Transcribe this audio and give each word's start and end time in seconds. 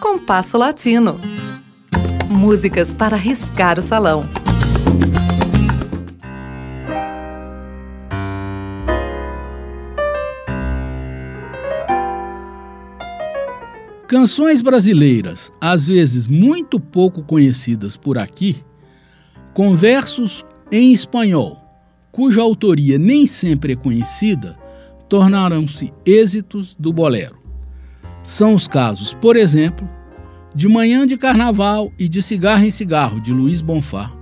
Compasso 0.00 0.56
Latino. 0.56 1.20
Músicas 2.30 2.90
para 2.90 3.16
riscar 3.16 3.78
o 3.78 3.82
salão. 3.82 4.24
Canções 14.08 14.62
brasileiras, 14.62 15.52
às 15.60 15.86
vezes 15.86 16.26
muito 16.26 16.80
pouco 16.80 17.22
conhecidas 17.22 17.94
por 17.94 18.16
aqui, 18.16 18.56
com 19.52 19.76
versos 19.76 20.44
em 20.72 20.94
espanhol, 20.94 21.58
cuja 22.10 22.40
autoria 22.40 22.98
nem 22.98 23.26
sempre 23.26 23.74
é 23.74 23.76
conhecida, 23.76 24.56
tornaram-se 25.10 25.92
êxitos 26.06 26.74
do 26.74 26.90
bolero. 26.90 27.39
São 28.22 28.54
os 28.54 28.68
casos, 28.68 29.14
por 29.14 29.36
exemplo, 29.36 29.88
de 30.54 30.68
Manhã 30.68 31.06
de 31.06 31.16
Carnaval 31.16 31.92
e 31.98 32.08
de 32.08 32.22
Cigarro 32.22 32.64
em 32.64 32.70
Cigarro, 32.70 33.20
de 33.20 33.32
Luiz 33.32 33.60
Bonfá, 33.60 34.12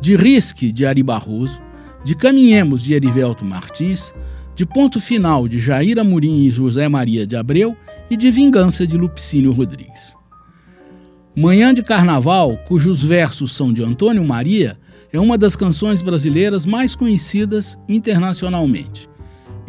de 0.00 0.16
Risque, 0.16 0.72
de 0.72 0.84
Ari 0.84 1.02
Barroso, 1.02 1.60
de 2.04 2.14
Caminhemos, 2.14 2.82
de 2.82 2.94
Erivelto 2.94 3.44
Martins, 3.44 4.12
de 4.54 4.66
Ponto 4.66 5.00
Final, 5.00 5.46
de 5.46 5.60
Jair 5.60 5.98
Amorim 5.98 6.44
e 6.44 6.50
José 6.50 6.88
Maria 6.88 7.26
de 7.26 7.36
Abreu 7.36 7.76
e 8.10 8.16
de 8.16 8.30
Vingança, 8.30 8.86
de 8.86 8.96
Lupicínio 8.96 9.52
Rodrigues. 9.52 10.16
Manhã 11.36 11.72
de 11.72 11.84
Carnaval, 11.84 12.56
cujos 12.66 13.02
versos 13.02 13.52
são 13.52 13.72
de 13.72 13.84
Antônio 13.84 14.24
Maria, 14.24 14.76
é 15.12 15.20
uma 15.20 15.38
das 15.38 15.54
canções 15.54 16.02
brasileiras 16.02 16.66
mais 16.66 16.96
conhecidas 16.96 17.78
internacionalmente. 17.88 19.07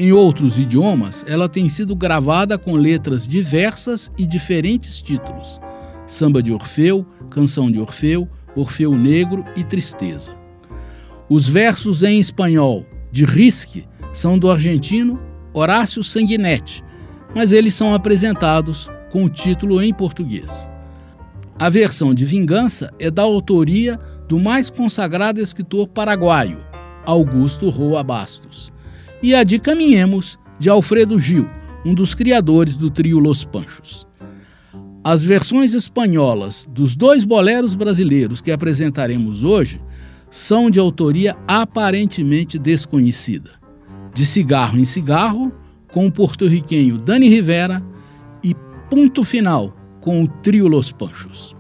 Em 0.02 0.14
outros 0.14 0.58
idiomas, 0.58 1.26
ela 1.28 1.50
tem 1.50 1.68
sido 1.68 1.94
gravada 1.94 2.58
com 2.58 2.72
letras 2.72 3.28
diversas 3.28 4.10
e 4.18 4.26
diferentes 4.26 5.02
títulos: 5.02 5.60
Samba 6.08 6.42
de 6.42 6.54
Orfeu, 6.54 7.06
Canção 7.30 7.70
de 7.70 7.82
Orfeu, 7.82 8.26
Orfeu 8.56 8.98
Negro 8.98 9.44
e 9.58 9.64
Tristeza. 9.66 10.32
Os 11.30 11.50
versos 11.50 12.02
em 12.02 12.18
espanhol 12.18 12.86
de 13.12 13.26
Risque 13.26 13.86
são 14.14 14.40
do 14.40 14.50
argentino 14.50 15.20
Horácio 15.52 16.02
Sanguinetti, 16.02 16.82
mas 17.36 17.52
eles 17.52 17.76
são 17.76 17.94
apresentados 17.94 18.90
com 19.12 19.26
o 19.26 19.30
título 19.30 19.84
em 19.84 19.94
português. 19.94 20.70
A 21.60 21.70
versão 21.70 22.14
de 22.14 22.24
Vingança 22.24 22.90
é 23.00 23.12
da 23.12 23.24
autoria 23.24 24.00
do 24.30 24.40
mais 24.40 24.70
consagrado 24.70 25.42
escritor 25.42 25.90
paraguaio, 25.90 26.64
Augusto 27.06 27.70
Roa 27.70 28.02
Bastos 28.02 28.72
e 29.22 29.36
a 29.36 29.44
de 29.44 29.60
Caminhemos, 29.60 30.40
de 30.58 30.70
Alfredo 30.70 31.20
Gil, 31.20 31.48
um 31.86 31.94
dos 31.94 32.14
criadores 32.14 32.76
do 32.76 32.90
trio 32.90 33.20
Los 33.20 33.44
Panchos. 33.44 34.08
As 35.04 35.24
versões 35.24 35.74
espanholas 35.74 36.68
dos 36.70 36.96
dois 36.96 37.24
boleros 37.24 37.74
brasileiros 37.74 38.42
que 38.42 38.52
apresentaremos 38.52 39.44
hoje 39.44 39.82
são 40.30 40.70
de 40.70 40.80
autoria 40.80 41.36
aparentemente 41.48 42.60
desconhecida. 42.60 43.52
De 44.14 44.26
Cigarro 44.26 44.78
em 44.78 44.86
Cigarro, 44.86 45.52
com 45.92 46.06
o 46.06 46.12
porto-riquenho 46.12 46.98
Dani 46.98 47.30
Rivera, 47.30 47.82
e 48.44 48.56
Ponto 48.90 49.24
Final, 49.24 49.76
com 50.02 50.24
o 50.24 50.28
trio 50.28 50.68
Los 50.68 50.92
Panchos. 50.92 51.56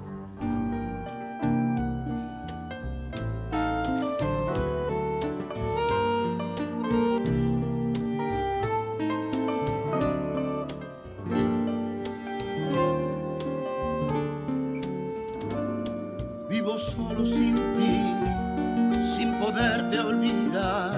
Solo 16.79 17.25
sin 17.25 17.55
ti, 17.75 19.03
sin 19.03 19.33
poderte 19.33 19.99
olvidar 19.99 20.95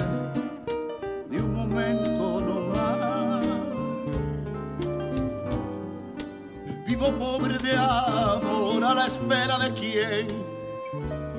ni 1.28 1.38
un 1.38 1.56
momento 1.56 2.42
no 2.42 2.56
más. 2.75 3.46
Vivo 6.86 7.12
pobre 7.18 7.58
de 7.58 7.75
amor 7.75 8.84
a 8.84 8.94
la 8.94 9.08
espera 9.08 9.58
de 9.58 9.74
quien 9.74 10.28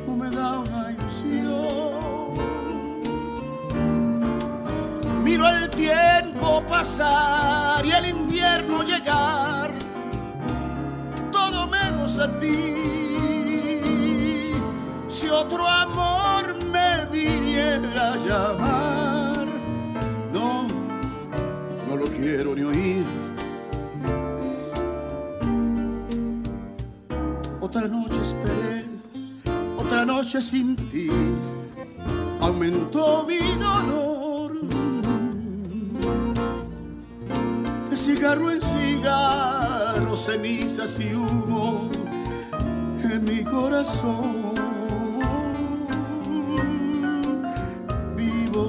no 0.06 0.16
me 0.16 0.28
da 0.31 0.58
una 0.58 0.91
ilusión. 0.91 2.32
Miro 5.22 5.48
el 5.48 5.70
tiempo 5.70 6.62
pasar 6.69 7.86
y 7.86 7.92
el 7.92 8.06
invierno 8.06 8.82
llegar, 8.82 9.70
todo 11.31 11.69
menos 11.69 12.19
a 12.19 12.28
ti 12.41 13.01
otro 15.42 15.66
amor 15.66 16.54
me 16.72 17.06
viniera 17.10 18.12
a 18.12 18.16
llamar. 18.26 19.47
No, 20.32 20.66
no 21.88 21.97
lo 21.97 22.06
quiero 22.06 22.54
ni 22.54 22.62
oír. 22.62 23.04
Otra 27.60 27.88
noche 27.88 28.20
esperé, 28.20 28.84
otra 29.78 30.04
noche 30.04 30.41
sin 30.41 30.76
ti, 30.76 31.10
aumentó 32.41 33.25
mi 33.26 33.41
dolor. 33.66 34.50
De 37.88 37.97
cigarro 37.97 38.50
en 38.50 38.60
cigarro, 38.62 40.16
cenizas 40.16 40.98
y 41.00 41.14
humo 41.14 41.91
en 43.02 43.25
mi 43.25 43.42
corazón. 43.44 44.41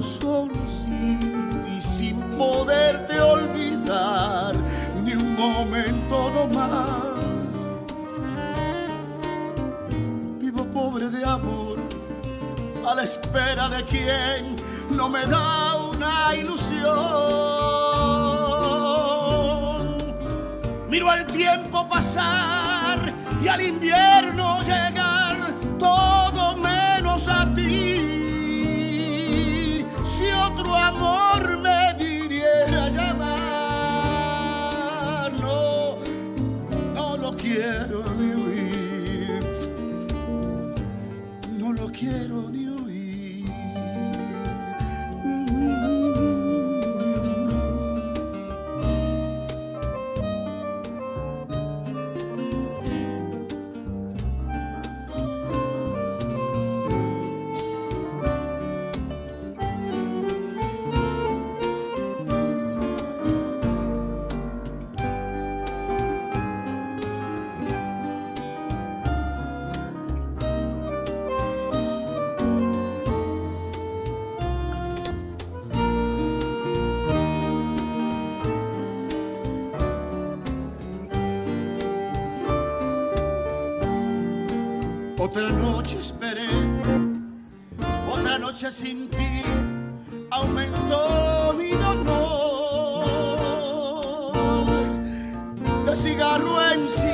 Solo 0.04 0.54
sin 0.66 1.18
ti, 1.64 1.80
sin 1.80 2.20
poderte 2.36 3.18
olvidar 3.20 4.54
ni 5.02 5.14
un 5.14 5.34
momento 5.36 6.30
no 6.30 6.46
más. 6.48 7.54
Vivo 10.40 10.64
pobre 10.66 11.08
de 11.08 11.24
amor, 11.24 11.78
a 12.86 12.94
la 12.94 13.02
espera 13.02 13.68
de 13.68 13.82
quien 13.84 14.56
no 14.90 15.08
me 15.08 15.24
da 15.26 15.76
una 15.92 16.36
ilusión. 16.36 16.94
Miro 20.88 21.12
el 21.12 21.26
tiempo 21.26 21.88
pasar 21.88 23.12
y 23.42 23.48
al 23.48 23.60
invierno 23.62 24.60
llegar 24.60 25.03
quiero 37.54 38.03
Otra 85.24 85.48
noche 85.48 85.98
esperé, 86.00 86.46
otra 88.12 88.38
noche 88.38 88.70
sin 88.70 89.08
ti, 89.08 89.42
aumentó 90.30 91.54
mi 91.56 91.70
dolor. 91.70 93.06
De 95.86 95.96
cigarro 95.96 96.60
en 96.72 96.90
cigarro, 96.90 97.13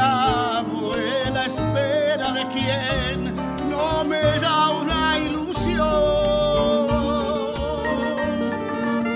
amo 0.00 0.92
en 0.96 1.34
la 1.34 1.44
espera 1.46 2.32
de 2.32 2.46
quien 2.48 3.34
no 3.70 4.04
me 4.04 4.22
da 4.40 4.70
una 4.70 5.18
ilusión. 5.18 5.88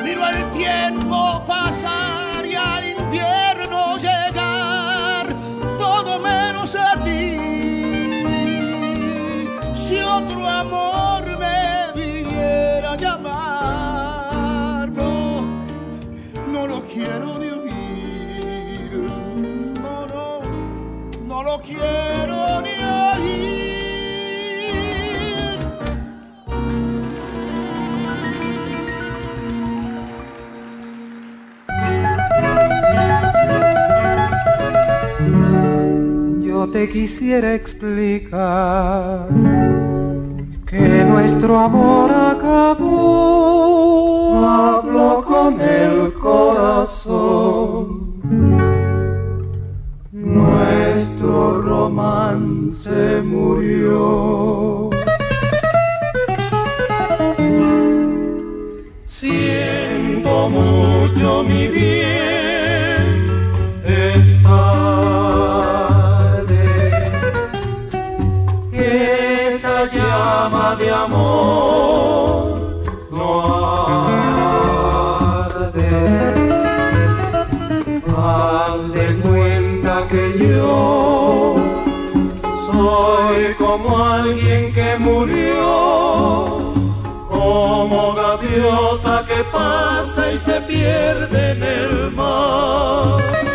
Miro 0.04 0.26
el 0.26 0.50
tiempo 0.50 1.42
pasar 1.46 2.44
y 2.46 2.54
al 2.54 2.84
invierno 2.88 3.96
llegar, 3.96 5.26
todo 5.78 6.18
menos 6.18 6.74
a 6.74 7.02
ti. 7.04 7.36
Si 9.74 9.98
otro 10.00 10.46
amor 10.46 11.07
quiero 21.68 22.62
ni 22.64 22.76
oír. 23.10 23.58
Yo 36.46 36.58
te 36.72 36.88
quisiera 36.88 37.54
explicar 37.54 39.28
que 40.66 41.04
nuestro 41.04 41.58
amor 41.58 42.10
acabó. 42.10 42.97
Siento 60.08 60.48
mucho 60.48 61.42
mi 61.42 61.68
bien 61.68 63.26
es 63.84 64.42
tarde 64.42 65.12
esa 68.72 69.84
llama 69.92 70.76
de 70.76 70.90
amor 70.90 72.82
no 73.10 73.42
arde. 74.96 75.68
Haz 78.16 78.92
de 78.94 79.06
cuenta 79.16 80.08
que 80.08 80.38
yo 80.38 81.56
soy 82.72 83.54
como 83.58 83.98
alguien 84.02 84.72
que 84.72 84.96
murió, 84.98 86.67
como 87.58 88.14
gaviota 88.14 89.24
que 89.26 89.42
pasa 89.50 90.32
y 90.32 90.38
se 90.38 90.60
pierde 90.60 91.50
en 91.50 91.62
el 91.62 92.10
mar. 92.12 93.47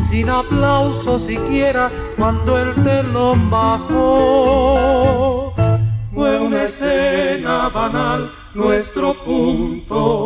Sin 0.00 0.28
aplauso 0.28 1.18
siquiera 1.18 1.90
cuando 2.18 2.58
el 2.58 2.74
telón 2.84 3.48
bajó. 3.50 5.54
Fue 6.14 6.38
una 6.38 6.64
escena 6.64 7.70
banal, 7.70 8.30
nuestro 8.54 9.14
punto 9.14 10.25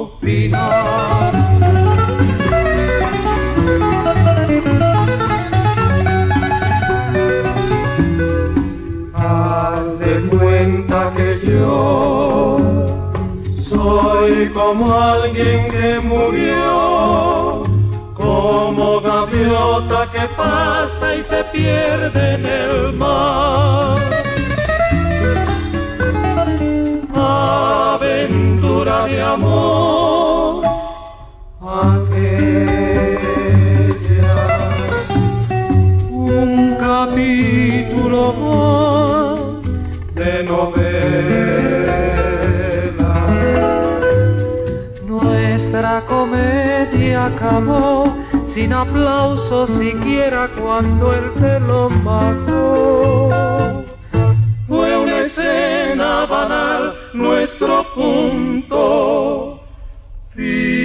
gaviota 19.80 20.10
que 20.10 20.28
pasa 20.36 21.14
y 21.14 21.22
se 21.22 21.44
pierde 21.44 22.34
en 22.34 22.44
el 22.46 22.92
mar. 22.92 23.98
Aventura 27.14 29.06
de 29.06 29.22
amor, 29.22 30.64
aquella, 31.60 32.30
un 36.10 36.76
capítulo 36.78 38.32
más 38.32 39.40
de 40.14 40.42
novela. 40.44 40.70
Nuestra 45.06 46.02
comedia 46.06 47.26
acabó 47.26 48.09
sin 48.52 48.72
aplauso 48.72 49.66
siquiera 49.68 50.48
cuando 50.60 51.12
el 51.14 51.32
telón 51.34 51.92
bajó. 52.04 53.84
Fue 54.66 54.96
una 54.96 55.20
escena 55.20 56.26
banal, 56.26 56.94
nuestro 57.14 57.86
punto 57.94 59.60
final. 60.34 60.80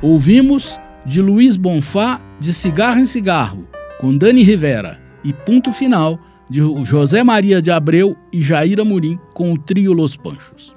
Ouvimos 0.00 0.78
de 1.04 1.20
Luiz 1.20 1.56
Bonfá 1.56 2.20
de 2.40 2.52
Cigarro 2.52 3.00
em 3.00 3.06
Cigarro, 3.06 3.66
com 4.00 4.16
Dani 4.16 4.44
Rivera, 4.44 5.00
e 5.24 5.32
ponto 5.32 5.72
final 5.72 6.18
de 6.48 6.60
José 6.84 7.24
Maria 7.24 7.60
de 7.60 7.70
Abreu 7.70 8.16
e 8.32 8.40
Jaira 8.42 8.84
Murim 8.84 9.18
com 9.34 9.52
o 9.52 9.58
trio 9.58 9.92
Los 9.92 10.16
Panchos. 10.16 10.76